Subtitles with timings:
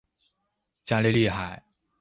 [0.83, 1.63] 加利利海。